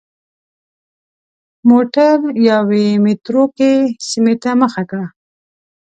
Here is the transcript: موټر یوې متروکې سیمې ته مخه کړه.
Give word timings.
موټر 1.69 2.17
یوې 2.49 2.87
متروکې 3.03 3.73
سیمې 4.07 4.35
ته 4.43 4.51
مخه 4.61 4.83
کړه. 4.89 5.07